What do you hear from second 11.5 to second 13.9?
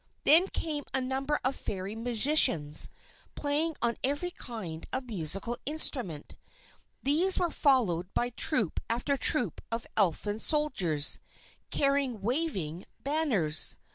carrying waving banners.